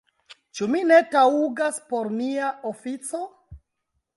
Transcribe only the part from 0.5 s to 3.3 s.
Ĉu mi ne taŭgas por mia ofico?